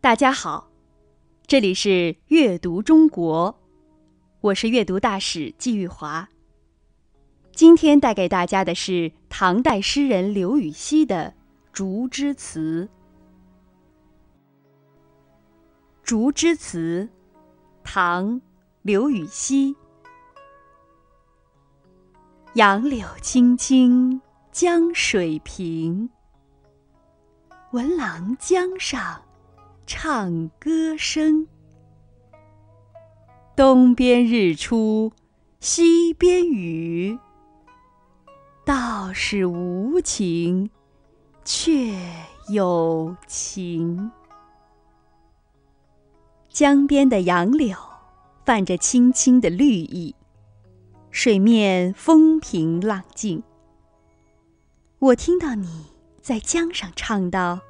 [0.00, 0.70] 大家好，
[1.48, 3.58] 这里是阅读中国，
[4.40, 6.28] 我是阅读大使季玉华。
[7.50, 11.34] 今天带给大家的是唐代诗人刘禹锡的
[11.72, 12.84] 《竹枝词》。
[16.04, 17.10] 《竹枝词》，
[17.82, 18.34] 唐·
[18.82, 19.74] 刘禹锡。
[22.54, 24.22] 杨柳青青
[24.52, 26.08] 江水平，
[27.72, 29.20] 闻郎江上
[29.90, 31.48] 唱歌声。
[33.56, 35.10] 东边日出
[35.60, 37.18] 西边雨，
[38.66, 40.68] 道是无晴
[41.42, 41.94] 却
[42.50, 44.10] 有晴。
[46.50, 47.74] 江边的杨柳
[48.44, 50.14] 泛着青青的绿意，
[51.10, 53.42] 水面风平浪静。
[54.98, 55.86] 我听到你
[56.20, 57.60] 在江上唱道：“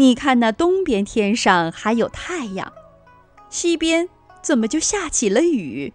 [0.00, 2.72] 你看那东边天上还有太阳，
[3.50, 4.08] 西边
[4.40, 5.92] 怎么就下起了雨？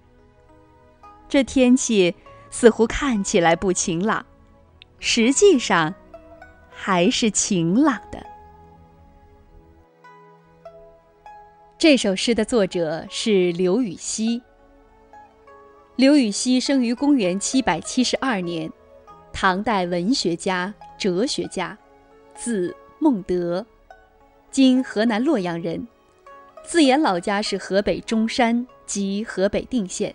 [1.29, 2.13] 这天气
[2.51, 4.25] 似乎看起来不晴朗，
[4.99, 5.95] 实际上
[6.69, 8.21] 还是晴朗的。”
[11.79, 14.41] 这首诗的作者是刘禹锡。
[15.95, 18.69] 刘禹锡生于公元七百七十二年，
[19.31, 21.77] 唐代文学家、哲学家，
[22.35, 23.65] 字孟德，
[24.53, 25.87] 今河南洛阳人，
[26.63, 30.13] 自言老家是河北中山及河北定县。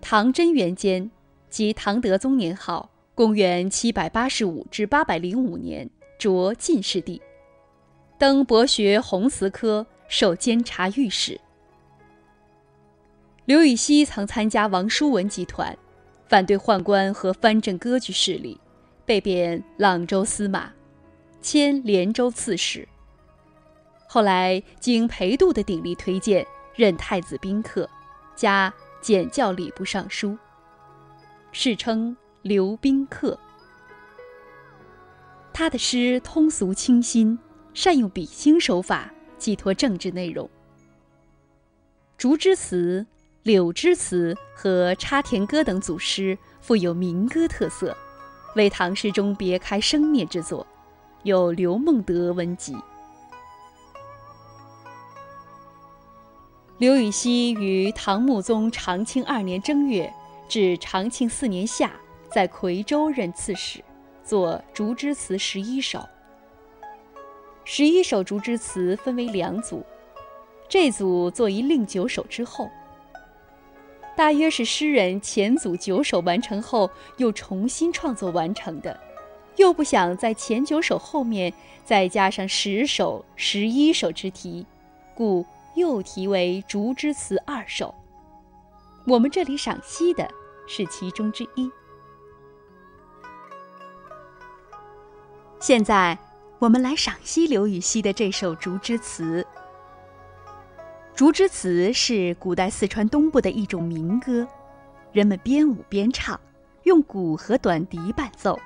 [0.00, 1.10] 唐贞元间，
[1.50, 7.20] 即唐德宗年号公元七百八十五至八百零五年，着进士第。
[8.16, 11.40] 登博学弘祠科，授监察御史。
[13.46, 15.76] 刘禹锡曾参加王叔文集团，
[16.28, 18.60] 反对宦官和藩镇割据势力，
[19.04, 20.72] 被贬朗州司马，
[21.42, 22.88] 迁连州刺史。
[24.06, 27.90] 后来经裴度的鼎力推荐，任太子宾客，
[28.34, 30.38] 加检校礼部尚书，
[31.50, 33.38] 世称刘宾客。
[35.52, 37.38] 他的诗通俗清新。
[37.74, 40.46] 善用比兴手法，寄托政治内容。
[42.18, 43.06] 竹枝词、
[43.44, 47.96] 柳枝词和插田歌等组诗富有民歌特色，
[48.56, 50.66] 为唐诗中别开生面之作，
[51.24, 52.76] 有刘孟德文集。
[56.78, 60.12] 刘禹锡于唐穆宗长庆二年正月
[60.48, 61.92] 至长庆四年夏，
[62.28, 63.80] 在夔州任刺史，
[64.24, 66.04] 作竹枝词十一首。
[67.64, 69.84] 十一首竹枝词分为两组，
[70.68, 72.68] 这组作于另九首之后，
[74.16, 78.98] 大约是诗人前组九首完成后又重新创作完成的，
[79.56, 81.52] 又不想在前九首后面
[81.84, 84.66] 再加上十首、十一首之题，
[85.14, 87.94] 故又题为竹枝词二首。
[89.06, 90.28] 我们这里赏析的
[90.66, 91.70] 是其中之一。
[95.60, 96.18] 现在。
[96.58, 99.42] 我们来赏析刘禹锡的这首《竹枝词》。
[101.12, 104.46] 《竹枝词》是古代四川东部的一种民歌，
[105.10, 106.38] 人们边舞边唱，
[106.84, 108.56] 用鼓和短笛伴奏。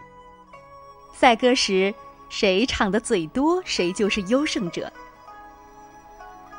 [1.19, 1.94] 赛歌时，
[2.28, 4.93] 谁唱的最多，谁就是优胜者。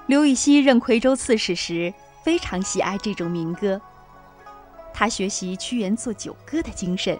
[0.08, 3.80] 刘禹锡任夔州刺史时，非常喜爱这种民歌。
[4.92, 7.20] 他学习屈原作酒歌的精神，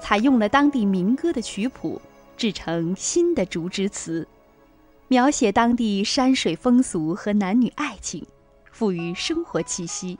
[0.00, 2.02] 采用了当地民歌的曲谱。
[2.36, 4.26] 制成新的竹枝词，
[5.06, 8.26] 描写当地山水风俗和男女爱情，
[8.72, 10.18] 赋予生活气息。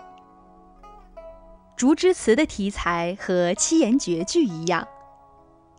[1.76, 4.86] 竹枝词的题材和七言绝句一样，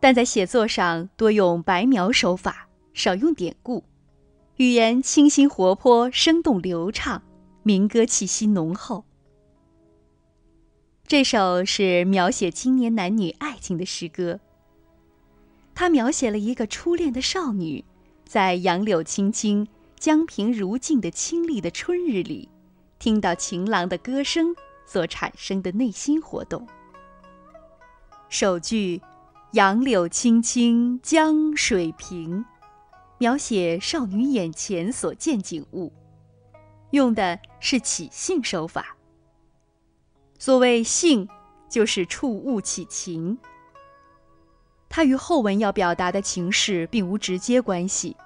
[0.03, 3.85] 但在写作上多用白描手法，少用典故，
[4.57, 7.23] 语言清新活泼、生动流畅，
[7.63, 9.05] 民歌气息浓厚。
[11.07, 14.41] 这首是描写青年男女爱情的诗歌。
[15.73, 17.85] 他描写了一个初恋的少女，
[18.25, 19.65] 在杨柳青青、
[19.97, 22.49] 江平如镜的清丽的春日里，
[22.99, 24.53] 听到情郎的歌声
[24.85, 26.67] 所产生的内心活动。
[28.27, 29.01] 首句
[29.53, 32.43] “杨柳青青江水平”，
[33.19, 35.93] 描写少女眼前所见景物，
[36.89, 38.97] 用的是起兴手法。
[40.39, 41.29] 所谓兴，
[41.69, 43.37] 就是触物起情。
[44.89, 48.17] 它与后文要表达的情势并无直接关系，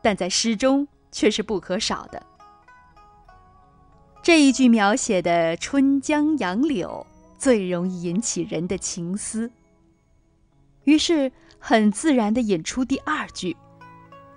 [0.00, 2.24] 但在诗中却是不可少的。
[4.22, 7.04] 这一句描写的春江杨柳
[7.36, 9.50] 最容易引起人的情思，
[10.84, 13.56] 于是很自然地引出第二句：“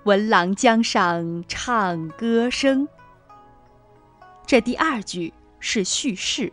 [0.04, 2.86] 闻郎江上唱歌声。
[4.46, 6.52] 这第二句是叙事，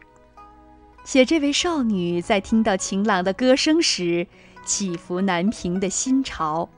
[1.03, 4.25] 写这位少女在听到情郎的歌声时
[4.65, 6.69] 起伏难平的心潮。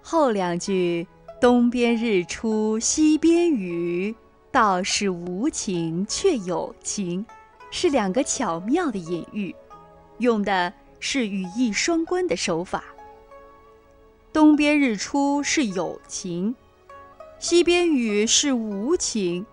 [0.00, 1.06] 后两句
[1.38, 4.16] “东边日出西边雨，
[4.50, 7.24] 道是无情却有情”，
[7.70, 9.54] 是两个巧妙的隐喻，
[10.18, 12.84] 用的是语义双关的手法。
[14.32, 16.54] 东边日出是有情，
[17.40, 19.44] 西边雨是无情，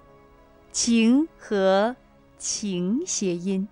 [0.72, 1.96] 情和
[2.38, 3.68] 情谐音，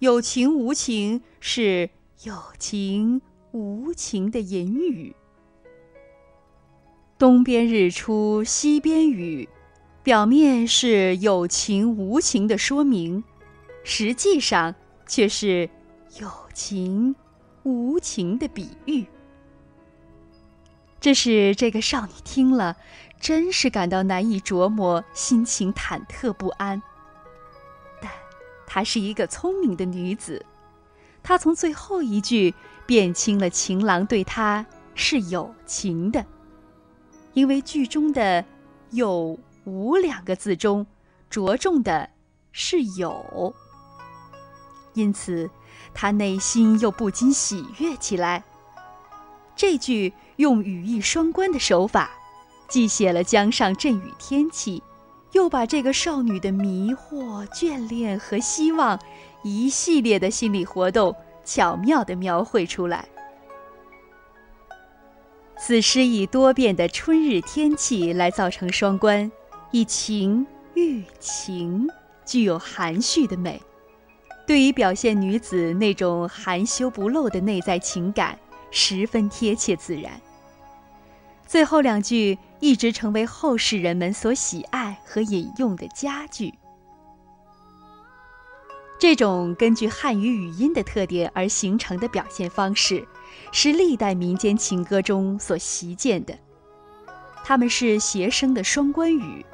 [0.00, 1.90] 有情无情是
[2.24, 3.22] 有情
[3.52, 5.14] 无情的隐语。
[7.16, 9.48] 东边日出西边雨，
[10.02, 13.22] 表面是有情无情的说明，
[13.84, 14.74] 实际上
[15.06, 15.68] 却是
[16.18, 17.14] 有情
[17.62, 19.06] 无情的比喻。
[21.00, 22.76] 这使这个少女听了，
[23.20, 26.82] 真是感到难以琢磨，心情忐忑不安。
[28.02, 28.10] 但
[28.66, 30.44] 她是一个聪明的女子，
[31.22, 32.54] 她从最后一句
[32.86, 36.26] 辨清了情郎对她是有情的。
[37.32, 38.44] 因为剧中的
[38.90, 40.86] “有无”两个字中，
[41.30, 42.10] 着重的
[42.52, 43.54] 是“有”，
[44.92, 45.48] 因此
[45.94, 48.44] 他内心又不禁喜悦起来。
[49.56, 52.10] 这句用语义双关的手法，
[52.68, 54.82] 既写了江上阵雨天气，
[55.32, 58.98] 又把这个少女的迷惑、眷恋和希望
[59.42, 61.14] 一系列的心理活动
[61.44, 63.06] 巧妙地描绘出来。
[65.58, 69.30] 此诗以多变的春日天气来造成双关，
[69.72, 71.86] 以情喻情，
[72.24, 73.60] 具有含蓄的美。
[74.46, 78.38] 对于表现女子那种含羞不露的内在情感，
[78.70, 80.20] 十分贴切自然。
[81.46, 86.54] 最后两句一直成为后世人们所喜爱和引用的佳句。
[88.98, 93.06] 这种根据汉语语音的特点而形成的表现方式，
[93.50, 96.36] 是历代民间情歌中所习见的。
[97.42, 99.44] 它们是谐声的双关语，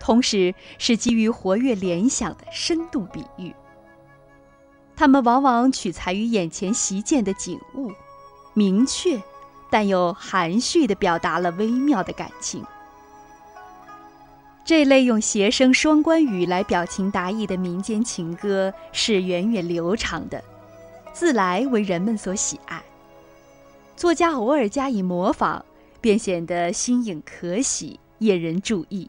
[0.00, 3.54] 同时是基于活跃联想的生动比喻。
[4.96, 7.92] 他们往往取材于眼前习见的景物，
[8.54, 9.20] 明确
[9.68, 12.64] 但又含蓄地表达了微妙的感情。
[14.64, 20.42] 这类用谐声双关语来表情达意的民间情歌是源远流长的，
[21.12, 22.82] 自来为人们所喜爱。
[23.94, 25.64] 作家偶尔加以模仿，
[26.00, 29.08] 便显得新颖可喜，引人注意。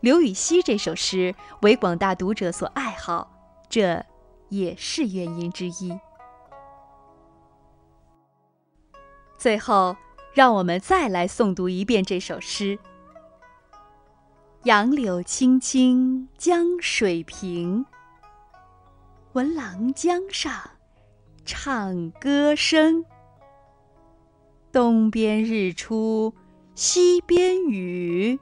[0.00, 3.28] 刘禹锡这首诗为广大读者所爱好，
[3.68, 4.04] 这
[4.48, 5.98] 也是原因之一。
[9.38, 9.96] 最后，
[10.34, 12.78] 让我们再来诵读一遍这首诗。
[14.64, 17.86] 杨柳青青江水平，
[19.34, 20.52] 闻郎江上
[21.44, 23.04] 唱歌声。
[24.72, 26.34] 东边日出
[26.74, 28.38] 西边雨，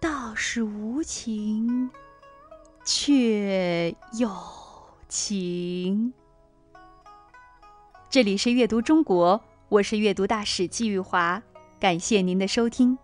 [0.00, 1.90] 道是无情
[2.84, 4.28] 却有
[5.08, 6.12] 请。
[8.10, 11.42] 这里是阅读中国，我是阅读大使季玉华，
[11.80, 12.98] 感谢您的收听。